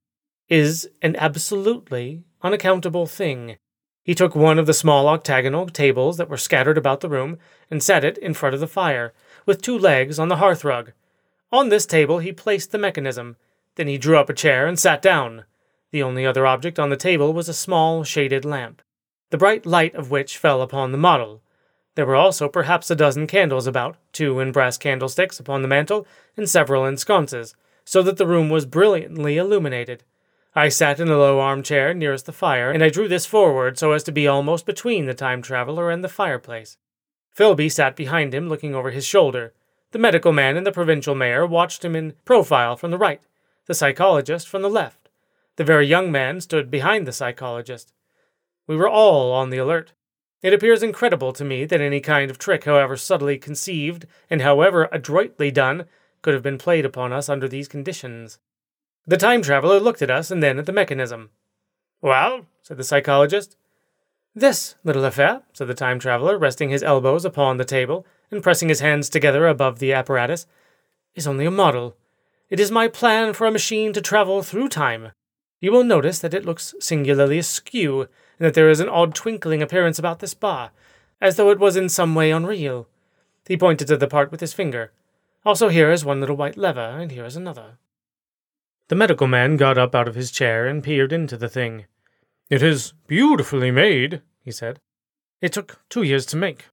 is 0.50 0.90
an 1.02 1.16
absolutely 1.16 2.24
unaccountable 2.44 3.08
thing. 3.08 3.58
He 4.04 4.14
took 4.14 4.36
one 4.36 4.60
of 4.60 4.68
the 4.68 4.74
small 4.74 5.08
octagonal 5.08 5.68
tables 5.68 6.18
that 6.18 6.30
were 6.30 6.38
scattered 6.38 6.78
about 6.78 7.00
the 7.00 7.10
room 7.10 7.40
and 7.72 7.82
set 7.82 8.04
it 8.04 8.18
in 8.20 8.34
front 8.34 8.54
of 8.54 8.62
the 8.62 8.68
fire, 8.68 9.14
with 9.46 9.62
two 9.62 9.78
legs 9.78 10.20
on 10.20 10.28
the 10.28 10.36
hearth 10.36 10.64
rug. 10.64 10.92
On 11.52 11.70
this 11.70 11.86
table 11.86 12.20
he 12.20 12.32
placed 12.32 12.72
the 12.72 12.78
mechanism. 12.78 13.38
Then 13.75 13.88
he 13.88 13.98
drew 13.98 14.18
up 14.18 14.30
a 14.30 14.34
chair 14.34 14.68
and 14.68 14.80
sat 14.80 15.02
down. 15.02 15.46
The 15.92 16.04
only 16.04 16.25
other 16.25 16.46
object 16.46 16.80
on 16.80 16.90
the 16.90 16.98
table 16.98 17.34
was 17.34 17.48
a 17.48 17.54
small 17.54 18.04
shaded 18.04 18.44
lamp, 18.44 18.82
the 19.30 19.38
bright 19.38 19.66
light 19.66 19.96
of 19.96 20.12
which 20.12 20.38
fell 20.38 20.62
upon 20.62 20.92
the 20.92 20.98
model. 20.98 21.42
There 21.96 22.06
were 22.06 22.16
also 22.16 22.50
perhaps 22.50 22.92
a 22.92 22.96
dozen 22.96 23.28
candles 23.28 23.68
about, 23.68 23.96
two 24.12 24.40
in 24.40 24.52
brass 24.52 24.78
candlesticks 24.78 25.40
upon 25.40 25.62
the 25.62 25.68
mantel, 25.68 26.06
and 26.36 26.50
several 26.50 26.86
in 26.86 26.98
sconces, 26.98 27.56
so 27.86 28.02
that 28.02 28.18
the 28.18 28.28
room 28.28 28.50
was 28.50 28.66
brilliantly 28.66 29.38
illuminated. 29.38 30.04
I 30.54 30.70
sat 30.70 31.00
in 31.00 31.08
the 31.08 31.18
low 31.18 31.40
armchair 31.40 31.94
nearest 31.94 32.25
the 32.25 32.34
fire, 32.34 32.72
and 32.72 32.84
I 32.84 32.90
drew 32.90 33.08
this 33.08 33.25
forward 33.25 33.78
so 33.78 33.92
as 33.92 34.04
to 34.04 34.12
be 34.12 34.28
almost 34.28 34.66
between 34.66 35.06
the 35.06 35.14
time 35.14 35.42
traveler 35.42 35.90
and 35.90 36.04
the 36.04 36.10
fireplace. 36.10 36.78
Filby 37.32 37.70
sat 37.70 37.96
behind 37.96 38.34
him, 38.34 38.50
looking 38.50 38.75
over 38.75 38.92
his 38.92 39.06
shoulder. 39.06 39.54
The 39.96 40.00
medical 40.00 40.34
man 40.34 40.58
and 40.58 40.68
the 40.68 40.74
provincial 40.74 41.16
mayor 41.16 41.46
watched 41.46 41.86
him 41.86 41.96
in 41.96 42.16
profile 42.25 42.75
from 42.75 42.92
the 42.92 42.98
right, 42.98 43.22
the 43.66 43.74
psychologist 43.74 44.46
from 44.46 44.62
the 44.62 44.70
left. 44.70 45.08
The 45.56 45.64
very 45.64 45.88
young 45.88 46.12
man 46.12 46.42
stood 46.42 46.70
behind 46.70 47.08
the 47.08 47.14
psychologist. 47.14 47.94
We 48.68 48.75
were 48.75 48.90
all 48.90 49.32
on 49.32 49.52
the 49.52 49.58
alert. 49.58 49.94
It 50.42 50.52
appears 50.52 50.84
incredible 50.84 51.32
to 51.32 51.46
me 51.46 51.64
that 51.64 51.80
any 51.80 52.02
kind 52.02 52.30
of 52.30 52.38
trick, 52.38 52.66
however 52.66 52.98
subtly 52.98 53.38
conceived 53.38 54.06
and 54.30 54.42
however 54.42 54.90
adroitly 54.92 55.50
done, 55.50 55.86
could 56.22 56.34
have 56.34 56.44
been 56.44 56.58
played 56.58 56.84
upon 56.84 57.14
us 57.14 57.30
under 57.30 57.48
these 57.48 57.70
conditions. 57.70 58.38
The 59.08 59.16
time 59.16 59.42
traveler 59.42 59.80
looked 59.80 60.02
at 60.02 60.12
us 60.12 60.30
and 60.30 60.44
then 60.44 60.60
at 60.60 60.66
the 60.66 60.74
mechanism. 60.74 61.30
Well, 62.02 62.48
said 62.64 62.75
the 62.75 62.84
psychologist. 62.84 63.56
This 64.36 64.75
little 64.84 65.06
affair, 65.06 65.44
said 65.54 65.68
the 65.68 65.74
time 65.74 66.00
traveler, 66.00 66.38
resting 66.38 66.70
his 66.70 66.84
elbows 66.84 67.24
upon 67.24 67.56
the 67.56 67.64
table 67.64 68.06
and 68.32 68.44
pressing 68.44 68.70
his 68.70 68.79
hands 68.79 69.10
together 69.10 69.48
above 69.48 69.79
the 69.79 69.94
apparatus, 69.94 70.46
is 71.15 71.27
only 71.27 71.46
a 71.46 71.51
model. 71.51 71.96
It 72.50 72.60
is 72.60 72.72
my 72.72 72.88
plan 72.88 73.34
for 73.34 73.48
a 73.48 73.51
machine 73.51 73.94
to 73.94 74.01
travel 74.01 74.44
through 74.44 74.70
time. 74.70 75.12
You 75.60 75.72
will 75.72 75.84
notice 75.84 76.20
that 76.20 76.34
it 76.34 76.46
looks 76.46 76.75
singularly 76.79 77.38
askew, 77.38 78.01
and 78.01 78.46
that 78.46 78.53
there 78.53 78.70
is 78.70 78.79
an 78.79 78.89
odd 78.89 79.15
twinkling 79.15 79.62
appearance 79.62 79.98
about 79.98 80.20
this 80.20 80.34
bar, 80.34 80.72
as 81.22 81.38
though 81.38 81.50
it 81.50 81.60
was 81.60 81.75
in 81.75 81.89
some 81.89 82.13
way 82.13 82.32
unreal. 82.32 82.88
He 83.48 83.58
pointed 83.58 83.88
to 83.88 83.98
the 83.98 84.08
part 84.08 84.32
with 84.32 84.41
his 84.41 84.53
finger. 84.53 84.91
Also, 85.46 85.70
here 85.70 85.91
is 85.91 86.03
one 86.03 86.20
little 86.20 86.36
white 86.36 86.58
lever, 86.58 86.79
and 87.00 87.12
here 87.12 87.25
is 87.25 87.36
another. 87.36 87.77
The 88.88 88.96
medical 88.96 89.27
man 89.27 89.58
got 89.58 89.77
up 89.77 89.96
out 89.96 90.08
of 90.08 90.15
his 90.15 90.32
chair 90.32 90.67
and 90.67 90.84
peered 90.84 91.13
into 91.13 91.38
the 91.38 91.50
thing. 91.50 91.86
It 92.50 92.62
is 92.62 92.94
beautifully 93.08 93.72
made, 93.72 94.22
he 94.44 94.51
said. 94.51 94.79
It 95.41 95.53
took 95.53 95.79
two 95.89 96.03
years 96.03 96.25
to 96.27 96.38
make, 96.38 96.65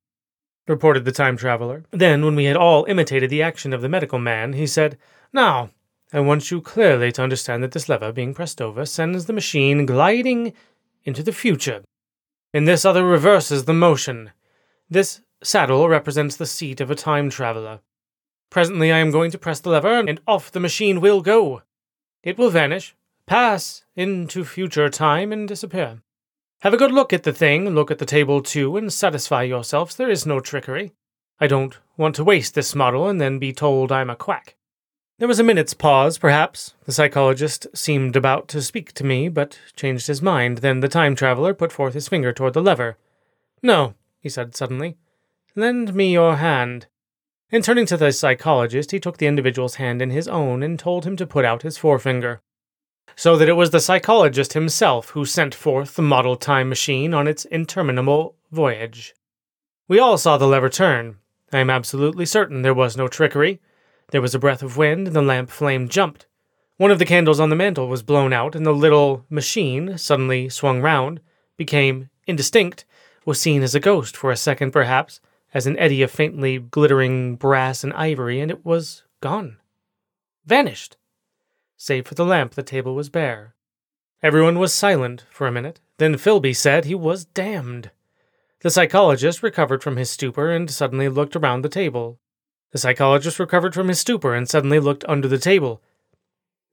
reported 0.66 1.04
the 1.04 1.12
time 1.12 1.36
traveler. 1.36 1.84
Then, 1.90 2.24
when 2.24 2.34
we 2.34 2.44
had 2.44 2.56
all 2.56 2.84
imitated 2.84 3.30
the 3.30 3.42
action 3.42 3.72
of 3.72 3.82
the 3.82 3.88
medical 3.88 4.18
man, 4.18 4.52
he 4.52 4.66
said, 4.66 4.98
Now, 5.32 5.70
I 6.12 6.20
want 6.20 6.50
you 6.50 6.60
clearly 6.60 7.10
to 7.12 7.22
understand 7.22 7.62
that 7.62 7.72
this 7.72 7.88
lever, 7.88 8.12
being 8.12 8.34
pressed 8.34 8.60
over, 8.60 8.84
sends 8.84 9.26
the 9.26 9.32
machine 9.32 9.86
gliding 9.86 10.52
into 11.04 11.22
the 11.22 11.32
future. 11.32 11.82
And 12.52 12.68
this 12.68 12.84
other 12.84 13.04
reverses 13.04 13.64
the 13.64 13.72
motion. 13.72 14.30
This 14.90 15.22
saddle 15.42 15.88
represents 15.88 16.36
the 16.36 16.46
seat 16.46 16.80
of 16.80 16.90
a 16.90 16.94
time 16.94 17.30
traveler. 17.30 17.80
Presently, 18.50 18.92
I 18.92 18.98
am 18.98 19.10
going 19.10 19.30
to 19.30 19.38
press 19.38 19.60
the 19.60 19.70
lever, 19.70 20.00
and 20.00 20.20
off 20.26 20.52
the 20.52 20.60
machine 20.60 21.00
will 21.00 21.22
go. 21.22 21.62
It 22.22 22.36
will 22.36 22.50
vanish, 22.50 22.94
pass 23.26 23.84
into 23.96 24.44
future 24.44 24.90
time, 24.90 25.32
and 25.32 25.48
disappear. 25.48 26.02
Have 26.62 26.74
a 26.74 26.76
good 26.76 26.92
look 26.92 27.12
at 27.12 27.24
the 27.24 27.32
thing, 27.32 27.70
look 27.70 27.90
at 27.90 27.98
the 27.98 28.06
table 28.06 28.40
too, 28.40 28.76
and 28.76 28.92
satisfy 28.92 29.42
yourselves 29.42 29.96
there 29.96 30.08
is 30.08 30.24
no 30.24 30.38
trickery. 30.38 30.92
I 31.40 31.48
don't 31.48 31.76
want 31.96 32.14
to 32.14 32.22
waste 32.22 32.54
this 32.54 32.76
model 32.76 33.08
and 33.08 33.20
then 33.20 33.40
be 33.40 33.52
told 33.52 33.90
I'm 33.90 34.08
a 34.08 34.14
quack. 34.14 34.54
There 35.18 35.26
was 35.26 35.40
a 35.40 35.42
minute's 35.42 35.74
pause, 35.74 36.18
perhaps. 36.18 36.74
The 36.84 36.92
psychologist 36.92 37.66
seemed 37.74 38.14
about 38.14 38.46
to 38.46 38.62
speak 38.62 38.92
to 38.92 39.04
me, 39.04 39.28
but 39.28 39.58
changed 39.74 40.06
his 40.06 40.22
mind. 40.22 40.58
Then 40.58 40.78
the 40.78 40.88
time 40.88 41.16
traveler 41.16 41.52
put 41.52 41.72
forth 41.72 41.94
his 41.94 42.06
finger 42.06 42.32
toward 42.32 42.54
the 42.54 42.62
lever. 42.62 42.96
No, 43.60 43.94
he 44.20 44.28
said 44.28 44.54
suddenly. 44.54 44.96
Lend 45.56 45.94
me 45.94 46.12
your 46.12 46.36
hand. 46.36 46.86
And 47.50 47.64
turning 47.64 47.86
to 47.86 47.96
the 47.96 48.12
psychologist, 48.12 48.92
he 48.92 49.00
took 49.00 49.18
the 49.18 49.26
individual's 49.26 49.74
hand 49.74 50.00
in 50.00 50.10
his 50.10 50.28
own 50.28 50.62
and 50.62 50.78
told 50.78 51.06
him 51.06 51.16
to 51.16 51.26
put 51.26 51.44
out 51.44 51.62
his 51.62 51.76
forefinger. 51.76 52.40
So 53.16 53.36
that 53.36 53.48
it 53.48 53.54
was 53.54 53.70
the 53.70 53.80
psychologist 53.80 54.54
himself 54.54 55.10
who 55.10 55.24
sent 55.24 55.54
forth 55.54 55.94
the 55.94 56.02
model 56.02 56.36
time 56.36 56.68
machine 56.68 57.12
on 57.14 57.28
its 57.28 57.44
interminable 57.44 58.36
voyage. 58.50 59.14
We 59.88 59.98
all 59.98 60.18
saw 60.18 60.38
the 60.38 60.46
lever 60.46 60.68
turn. 60.68 61.18
I 61.52 61.58
am 61.58 61.70
absolutely 61.70 62.24
certain 62.26 62.62
there 62.62 62.72
was 62.72 62.96
no 62.96 63.08
trickery. 63.08 63.60
There 64.10 64.22
was 64.22 64.34
a 64.34 64.38
breath 64.38 64.62
of 64.62 64.76
wind, 64.76 65.06
and 65.06 65.16
the 65.16 65.22
lamp 65.22 65.50
flame 65.50 65.88
jumped. 65.88 66.26
One 66.76 66.90
of 66.90 66.98
the 66.98 67.04
candles 67.04 67.40
on 67.40 67.50
the 67.50 67.56
mantel 67.56 67.88
was 67.88 68.02
blown 68.02 68.32
out, 68.32 68.54
and 68.54 68.64
the 68.64 68.72
little 68.72 69.24
machine 69.28 69.98
suddenly 69.98 70.48
swung 70.48 70.80
round, 70.80 71.20
became 71.56 72.08
indistinct, 72.26 72.84
was 73.24 73.40
seen 73.40 73.62
as 73.62 73.74
a 73.74 73.80
ghost 73.80 74.16
for 74.16 74.30
a 74.30 74.36
second 74.36 74.72
perhaps, 74.72 75.20
as 75.54 75.66
an 75.66 75.78
eddy 75.78 76.02
of 76.02 76.10
faintly 76.10 76.58
glittering 76.58 77.36
brass 77.36 77.84
and 77.84 77.92
ivory, 77.92 78.40
and 78.40 78.50
it 78.50 78.64
was 78.64 79.02
gone. 79.20 79.58
Vanished. 80.46 80.96
Save 81.84 82.06
for 82.06 82.14
the 82.14 82.24
lamp, 82.24 82.54
the 82.54 82.62
table 82.62 82.94
was 82.94 83.08
bare. 83.08 83.56
Everyone 84.22 84.60
was 84.60 84.72
silent 84.72 85.24
for 85.32 85.48
a 85.48 85.50
minute. 85.50 85.80
Then 85.98 86.16
Filby 86.16 86.54
said 86.54 86.84
he 86.84 86.94
was 86.94 87.24
damned. 87.24 87.90
The 88.60 88.70
psychologist 88.70 89.42
recovered 89.42 89.82
from 89.82 89.96
his 89.96 90.08
stupor 90.08 90.52
and 90.52 90.70
suddenly 90.70 91.08
looked 91.08 91.34
around 91.34 91.62
the 91.62 91.68
table. 91.68 92.20
The 92.70 92.78
psychologist 92.78 93.40
recovered 93.40 93.74
from 93.74 93.88
his 93.88 93.98
stupor 93.98 94.32
and 94.32 94.48
suddenly 94.48 94.78
looked 94.78 95.04
under 95.08 95.26
the 95.26 95.38
table. 95.40 95.82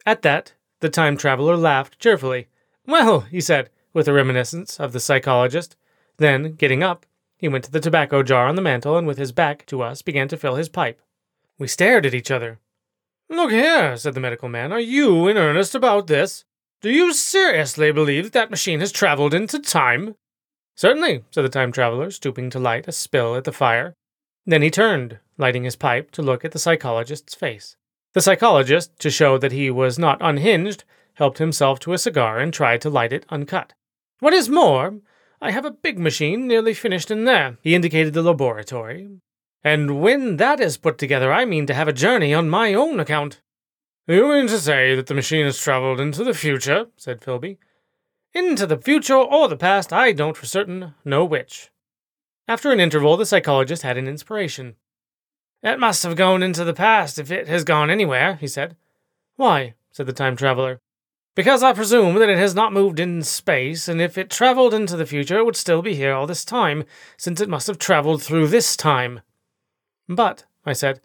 At 0.06 0.22
that, 0.22 0.54
the 0.80 0.90
time 0.90 1.18
traveler 1.18 1.58
laughed 1.58 1.98
cheerfully. 1.98 2.48
Well, 2.86 3.22
he 3.22 3.42
said, 3.42 3.72
with 3.94 4.08
a 4.08 4.14
reminiscence 4.14 4.80
of 4.80 4.94
the 4.94 5.00
psychologist. 5.00 5.76
Then, 6.18 6.54
getting 6.54 6.84
up, 6.84 7.08
he 7.36 7.48
went 7.48 7.64
to 7.64 7.72
the 7.72 7.80
tobacco 7.80 8.22
jar 8.22 8.46
on 8.46 8.56
the 8.56 8.62
mantel 8.62 8.96
and 8.96 9.08
with 9.08 9.18
his 9.18 9.32
back 9.32 9.66
to 9.66 9.82
us 9.82 10.04
began 10.04 10.28
to 10.28 10.38
fill 10.38 10.54
his 10.54 10.70
pipe. 10.70 11.02
We 11.58 11.68
stared 11.68 12.06
at 12.06 12.14
each 12.14 12.30
other. 12.30 12.60
Look 13.30 13.52
here, 13.52 13.96
said 13.96 14.16
the 14.16 14.20
medical 14.20 14.50
man, 14.50 14.72
are 14.72 14.80
you 14.80 15.28
in 15.28 15.38
earnest 15.38 15.76
about 15.76 16.08
this? 16.08 16.46
Do 16.82 16.90
you 16.90 17.14
seriously 17.14 17.92
believe 17.92 18.24
that 18.24 18.34
that 18.34 18.50
machine 18.50 18.80
has 18.80 18.92
traveled 18.92 19.36
into 19.36 19.60
time? 19.60 20.16
Certainly, 20.76 21.26
said 21.30 21.44
the 21.44 21.50
time 21.50 21.72
traveler, 21.72 22.10
stooping 22.10 22.50
to 22.50 22.60
light 22.60 22.88
a 22.88 22.92
spill 22.92 23.36
at 23.36 23.44
the 23.44 23.52
fire. 23.52 23.94
Then 24.46 24.64
he 24.64 24.72
turned, 24.72 25.20
lighting 25.38 25.64
his 25.64 25.76
pipe, 25.76 26.10
to 26.12 26.24
look 26.24 26.44
at 26.44 26.54
the 26.54 26.60
psychologist's 26.60 27.36
face. 27.36 27.76
The 28.14 28.22
psychologist, 28.22 28.98
to 29.00 29.12
show 29.12 29.38
that 29.38 29.52
he 29.52 29.70
was 29.70 30.00
not 30.00 30.18
unhinged, 30.22 30.84
helped 31.14 31.38
himself 31.38 31.80
to 31.82 31.94
a 31.94 32.00
cigar 32.00 32.40
and 32.40 32.52
tried 32.52 32.82
to 32.82 32.90
light 32.90 33.14
it 33.14 33.26
uncut. 33.30 33.74
What 34.20 34.34
is 34.34 34.50
more, 34.50 34.96
I 35.40 35.52
have 35.52 35.66
a 35.66 35.72
big 35.72 36.00
machine 36.00 36.48
nearly 36.48 36.74
finished 36.74 37.12
in 37.12 37.26
there. 37.26 37.58
He 37.62 37.76
indicated 37.76 38.14
the 38.14 38.24
laboratory. 38.24 39.08
And 39.64 40.02
when 40.02 40.38
that 40.38 40.60
is 40.60 40.78
put 40.78 40.98
together, 40.98 41.34
I 41.34 41.46
mean 41.46 41.66
to 41.68 41.74
have 41.74 41.88
a 41.88 41.94
journey 41.94 42.34
on 42.34 42.50
my 42.50 42.74
own 42.74 43.00
account. 43.00 43.42
You 44.08 44.28
mean 44.30 44.48
to 44.48 44.60
say 44.60 44.96
that 44.96 45.08
the 45.08 45.14
machine 45.14 45.46
has 45.46 45.60
traveled 45.60 46.00
into 46.00 46.24
the 46.24 46.34
future? 46.34 46.88
said 46.98 47.22
Filby. 47.22 47.58
Into 48.34 48.66
the 48.66 48.78
future 48.78 49.16
or 49.16 49.48
the 49.48 49.58
past, 49.58 49.92
I 49.92 50.14
don't 50.14 50.38
for 50.38 50.46
certain 50.46 50.94
know 51.04 51.26
which. 51.26 51.72
After 52.48 52.72
an 52.72 52.80
interval, 52.80 53.18
the 53.18 53.26
psychologist 53.26 53.84
had 53.84 53.98
an 53.98 54.08
inspiration. 54.08 54.76
It 55.62 55.80
must 55.80 56.04
have 56.04 56.16
gone 56.16 56.42
into 56.42 56.64
the 56.64 56.74
past 56.74 57.20
if 57.20 57.32
it 57.32 57.48
has 57.48 57.64
gone 57.64 57.90
anywhere, 57.90 58.36
he 58.36 58.48
said. 58.48 58.76
Why? 59.36 59.76
said 59.92 60.06
the 60.06 60.14
time 60.14 60.36
traveler. 60.36 60.80
Because 61.36 61.64
I 61.64 61.74
presume 61.74 62.16
that 62.16 62.30
it 62.30 62.38
has 62.38 62.56
not 62.56 62.74
moved 62.74 63.00
in 63.00 63.22
space, 63.24 63.88
and 63.88 64.02
if 64.02 64.18
it 64.18 64.30
traveled 64.30 64.74
into 64.74 64.98
the 64.98 65.06
future, 65.06 65.38
it 65.38 65.46
would 65.46 65.56
still 65.56 65.82
be 65.82 65.96
here 65.96 66.14
all 66.14 66.28
this 66.28 66.44
time, 66.46 66.86
since 67.18 67.42
it 67.42 67.50
must 67.50 67.68
have 67.68 67.78
traveled 67.78 68.24
through 68.24 68.48
this 68.48 68.76
time. 68.76 69.22
But, 70.10 70.46
I 70.66 70.74
said, 70.74 71.00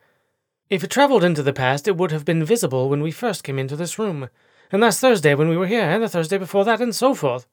if 0.71 0.83
it 0.83 0.91
traveled 0.91 1.23
into 1.23 1.43
the 1.43 1.53
past, 1.53 1.87
it 1.87 1.97
would 1.97 2.11
have 2.11 2.25
been 2.25 2.43
visible 2.43 2.89
when 2.89 3.03
we 3.03 3.11
first 3.11 3.45
came 3.45 3.59
into 3.59 3.77
this 3.77 3.99
room, 3.99 4.31
and 4.73 4.81
last 4.81 4.99
Thursday 5.01 5.35
when 5.35 5.51
we 5.51 5.59
were 5.59 5.67
here, 5.67 5.83
and 5.83 6.03
the 6.03 6.09
Thursday 6.09 6.39
before 6.39 6.65
that, 6.65 6.81
and 6.81 6.95
so 6.95 7.15
forth. 7.15 7.47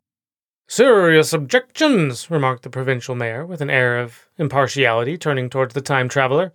Serious 0.68 1.34
objections, 1.34 2.32
remarked 2.32 2.64
the 2.64 2.70
provincial 2.70 3.16
mayor, 3.16 3.46
with 3.46 3.60
an 3.60 3.70
air 3.70 4.00
of 4.00 4.30
impartiality, 4.38 5.18
turning 5.18 5.50
towards 5.50 5.74
the 5.74 5.82
time 5.82 6.08
traveler. 6.08 6.54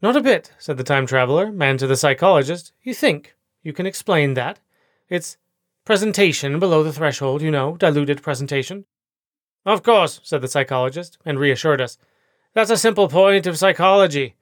Not 0.00 0.14
a 0.14 0.20
bit, 0.20 0.52
said 0.56 0.76
the 0.76 0.84
time 0.84 1.06
traveler, 1.06 1.50
man 1.50 1.76
to 1.78 1.88
the 1.88 1.96
psychologist. 1.96 2.72
You 2.84 2.94
think 2.94 3.34
you 3.64 3.72
can 3.72 3.86
explain 3.86 4.34
that? 4.34 4.60
It's 5.08 5.36
presentation 5.84 6.60
below 6.60 6.84
the 6.84 6.92
threshold, 6.92 7.42
you 7.42 7.50
know, 7.50 7.76
diluted 7.76 8.22
presentation. 8.22 8.84
Of 9.66 9.82
course, 9.82 10.20
said 10.22 10.42
the 10.42 10.48
psychologist, 10.48 11.18
and 11.24 11.40
reassured 11.40 11.80
us. 11.80 11.98
That's 12.54 12.70
a 12.70 12.76
simple 12.76 13.08
point 13.08 13.46
of 13.46 13.58
psychology. 13.58 14.34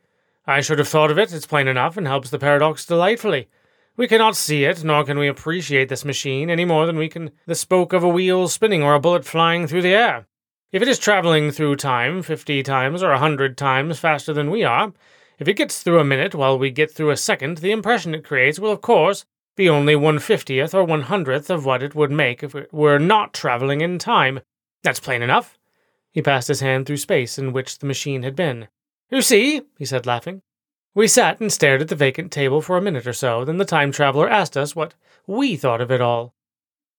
I 0.46 0.60
should 0.60 0.78
have 0.78 0.88
thought 0.88 1.10
of 1.10 1.18
it, 1.18 1.32
it's 1.32 1.46
plain 1.46 1.68
enough, 1.68 1.96
and 1.96 2.06
helps 2.06 2.30
the 2.30 2.38
paradox 2.38 2.86
delightfully. 2.86 3.48
We 3.96 4.06
cannot 4.06 4.36
see 4.36 4.64
it, 4.64 4.84
nor 4.84 5.04
can 5.04 5.18
we 5.18 5.26
appreciate 5.26 5.88
this 5.88 6.04
machine 6.04 6.48
any 6.48 6.64
more 6.64 6.86
than 6.86 6.98
we 6.98 7.08
can 7.08 7.30
the 7.46 7.54
spoke 7.54 7.92
of 7.92 8.04
a 8.04 8.08
wheel 8.08 8.46
spinning 8.48 8.82
or 8.82 8.94
a 8.94 9.00
bullet 9.00 9.25
flying 9.25 9.66
through 9.66 9.82
the 9.82 9.94
air. 9.94 10.26
If 10.70 10.82
it 10.82 10.88
is 10.88 10.98
traveling 10.98 11.50
through 11.50 11.76
time 11.76 12.22
fifty 12.22 12.62
times 12.62 13.02
or 13.02 13.10
a 13.10 13.18
hundred 13.18 13.56
times 13.56 13.98
faster 13.98 14.32
than 14.32 14.50
we 14.50 14.64
are, 14.64 14.92
if 15.38 15.48
it 15.48 15.54
gets 15.54 15.82
through 15.82 15.98
a 15.98 16.04
minute 16.04 16.34
while 16.34 16.58
we 16.58 16.70
get 16.70 16.90
through 16.90 17.10
a 17.10 17.16
second, 17.16 17.58
the 17.58 17.72
impression 17.72 18.14
it 18.14 18.25
creates 18.25 18.58
will, 18.58 18.72
of 18.72 18.82
course, 18.82 19.25
be 19.56 19.68
only 19.68 19.96
one 19.96 20.18
fiftieth 20.18 20.75
or 20.75 20.84
one 20.84 21.02
hundredth 21.02 21.50
of 21.50 21.64
what 21.64 21.82
it 21.82 21.94
would 21.94 22.10
make 22.10 22.42
if 22.42 22.54
it 22.54 22.72
were 22.72 22.98
not 22.98 23.32
traveling 23.32 23.80
in 23.80 23.98
time. 23.98 24.40
That's 24.82 25.00
plain 25.00 25.22
enough. 25.22 25.58
He 26.16 26.23
passed 26.23 26.49
his 26.49 26.61
hand 26.61 26.87
through 26.87 26.96
space 26.96 27.38
in 27.38 27.52
which 27.52 27.78
the 27.78 27.85
machine 27.85 28.23
had 28.23 28.35
been. 28.35 28.68
You 29.11 29.20
see, 29.20 29.61
he 29.76 29.85
said, 29.85 30.06
laughing. 30.06 30.40
We 30.94 31.08
sat 31.08 31.40
and 31.40 31.52
stared 31.52 31.82
at 31.82 31.88
the 31.88 31.94
vacant 31.94 32.32
table 32.32 32.62
for 32.62 32.78
a 32.78 32.80
minute 32.80 33.06
or 33.06 33.12
so, 33.12 33.44
then 33.44 33.58
the 33.58 33.66
time 33.66 33.92
traveler 33.92 34.26
asked 34.26 34.56
us 34.56 34.75
what 34.75 34.94
we 35.26 35.56
thought 35.56 35.82
of 35.82 35.90
it 35.90 36.00
all. 36.00 36.32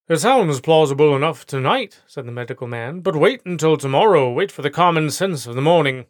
It 0.07 0.17
sounds 0.17 0.62
plausible 0.62 1.15
enough 1.15 1.47
tonight, 1.47 2.00
said 2.05 2.27
the 2.27 2.31
medical 2.31 2.67
man, 2.67 3.00
but 3.00 3.15
wait 3.15 3.41
until 3.43 3.75
tomorrow. 3.75 4.31
Wait 4.31 4.51
for 4.51 4.62
the 4.62 4.69
common 4.69 5.09
sense 5.09 5.47
of 5.47 5.55
the 5.55 5.62
morning. 5.62 6.05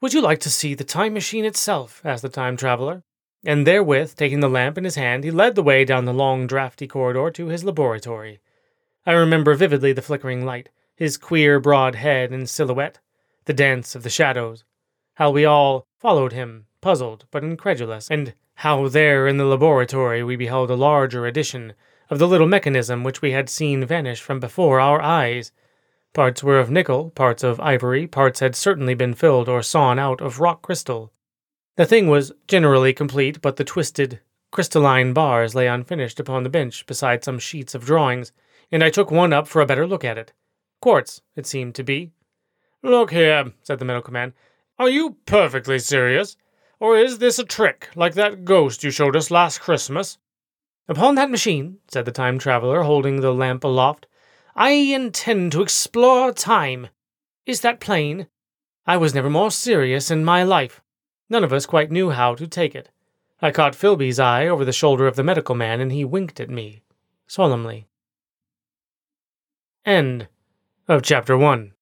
Would 0.00 0.14
you 0.14 0.22
like 0.22 0.40
to 0.40 0.50
see 0.50 0.72
the 0.72 0.84
time 0.84 1.12
machine 1.12 1.44
itself? 1.44 2.00
asked 2.02 2.22
the 2.22 2.30
time 2.30 2.56
traveler. 2.56 3.02
And 3.44 3.66
therewith, 3.66 4.16
taking 4.16 4.40
the 4.40 4.48
lamp 4.48 4.78
in 4.78 4.84
his 4.84 4.94
hand, 4.94 5.22
he 5.22 5.30
led 5.30 5.54
the 5.54 5.62
way 5.62 5.84
down 5.84 6.06
the 6.06 6.14
long, 6.14 6.46
drafty 6.46 6.86
corridor 6.86 7.30
to 7.32 7.48
his 7.48 7.62
laboratory. 7.62 8.40
I 9.04 9.12
remember 9.12 9.54
vividly 9.54 9.92
the 9.92 10.00
flickering 10.00 10.46
light, 10.46 10.70
his 10.96 11.16
queer 11.16 11.58
broad 11.58 11.94
head 11.94 12.30
and 12.30 12.48
silhouette, 12.48 12.98
the 13.44 13.52
dance 13.52 13.94
of 13.94 14.02
the 14.02 14.10
shadows, 14.10 14.64
how 15.14 15.30
we 15.30 15.44
all 15.44 15.86
followed 15.98 16.32
him, 16.32 16.66
puzzled 16.80 17.26
but 17.30 17.42
incredulous, 17.42 18.10
and 18.10 18.34
how 18.56 18.88
there 18.88 19.26
in 19.26 19.36
the 19.36 19.44
laboratory 19.44 20.22
we 20.22 20.36
beheld 20.36 20.70
a 20.70 20.74
larger 20.74 21.26
edition 21.26 21.72
of 22.10 22.18
the 22.18 22.28
little 22.28 22.46
mechanism 22.46 23.02
which 23.02 23.22
we 23.22 23.32
had 23.32 23.48
seen 23.48 23.86
vanish 23.86 24.20
from 24.20 24.38
before 24.38 24.80
our 24.80 25.00
eyes. 25.00 25.50
Parts 26.12 26.42
were 26.42 26.58
of 26.58 26.70
nickel, 26.70 27.10
parts 27.10 27.42
of 27.42 27.58
ivory, 27.58 28.06
parts 28.06 28.40
had 28.40 28.54
certainly 28.54 28.94
been 28.94 29.14
filled 29.14 29.48
or 29.48 29.62
sawn 29.62 29.98
out 29.98 30.20
of 30.20 30.40
rock 30.40 30.60
crystal. 30.60 31.10
The 31.76 31.86
thing 31.86 32.08
was 32.08 32.32
generally 32.46 32.92
complete, 32.92 33.40
but 33.40 33.56
the 33.56 33.64
twisted, 33.64 34.20
crystalline 34.50 35.14
bars 35.14 35.54
lay 35.54 35.66
unfinished 35.66 36.20
upon 36.20 36.42
the 36.42 36.50
bench 36.50 36.84
beside 36.84 37.24
some 37.24 37.38
sheets 37.38 37.74
of 37.74 37.86
drawings, 37.86 38.32
and 38.70 38.84
I 38.84 38.90
took 38.90 39.10
one 39.10 39.32
up 39.32 39.48
for 39.48 39.62
a 39.62 39.66
better 39.66 39.86
look 39.86 40.04
at 40.04 40.18
it. 40.18 40.34
Quartz, 40.82 41.22
it 41.36 41.46
seemed 41.46 41.76
to 41.76 41.84
be. 41.84 42.10
Look 42.82 43.12
here, 43.12 43.52
said 43.62 43.78
the 43.78 43.84
medical 43.84 44.12
man. 44.12 44.34
Are 44.80 44.90
you 44.90 45.16
perfectly 45.26 45.78
serious? 45.78 46.36
Or 46.80 46.98
is 46.98 47.18
this 47.18 47.38
a 47.38 47.44
trick, 47.44 47.88
like 47.94 48.14
that 48.14 48.44
ghost 48.44 48.82
you 48.82 48.90
showed 48.90 49.14
us 49.14 49.30
last 49.30 49.60
Christmas? 49.60 50.18
Upon 50.88 51.14
that 51.14 51.30
machine, 51.30 51.78
said 51.86 52.04
the 52.04 52.10
time 52.10 52.36
traveler, 52.36 52.82
holding 52.82 53.20
the 53.20 53.32
lamp 53.32 53.62
aloft, 53.62 54.08
I 54.56 54.72
intend 54.72 55.52
to 55.52 55.62
explore 55.62 56.32
time. 56.32 56.88
Is 57.46 57.60
that 57.60 57.78
plain? 57.78 58.26
I 58.84 58.96
was 58.96 59.14
never 59.14 59.30
more 59.30 59.52
serious 59.52 60.10
in 60.10 60.24
my 60.24 60.42
life. 60.42 60.82
None 61.30 61.44
of 61.44 61.52
us 61.52 61.64
quite 61.64 61.92
knew 61.92 62.10
how 62.10 62.34
to 62.34 62.48
take 62.48 62.74
it. 62.74 62.90
I 63.40 63.52
caught 63.52 63.76
Filby's 63.76 64.18
eye 64.18 64.48
over 64.48 64.64
the 64.64 64.72
shoulder 64.72 65.06
of 65.06 65.14
the 65.14 65.22
medical 65.22 65.54
man, 65.54 65.80
and 65.80 65.92
he 65.92 66.04
winked 66.04 66.40
at 66.40 66.50
me, 66.50 66.82
solemnly. 67.28 67.86
End 69.86 70.26
of 70.88 71.02
chapter 71.02 71.38
1. 71.38 71.72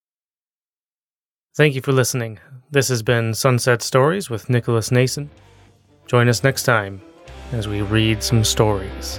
Thank 1.56 1.74
you 1.74 1.80
for 1.80 1.92
listening. 1.92 2.38
This 2.70 2.88
has 2.88 3.02
been 3.02 3.34
Sunset 3.34 3.82
Stories 3.82 4.28
with 4.28 4.50
Nicholas 4.50 4.92
Nason. 4.92 5.30
Join 6.06 6.28
us 6.28 6.44
next 6.44 6.64
time 6.64 7.00
as 7.52 7.66
we 7.66 7.82
read 7.82 8.22
some 8.22 8.44
stories. 8.44 9.18